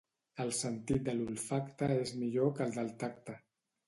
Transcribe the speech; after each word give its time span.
El 0.43 0.47
sentit 0.59 1.03
de 1.09 1.13
l'olfacte 1.19 1.89
és 2.05 2.13
millor 2.21 2.49
que 2.61 2.65
el 2.65 2.73
del 2.79 2.91
tacte. 3.05 3.37